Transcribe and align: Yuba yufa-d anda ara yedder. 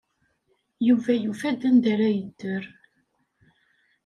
Yuba 0.87 1.11
yufa-d 1.23 1.61
anda 1.69 1.87
ara 1.93 2.09
yedder. 2.17 2.63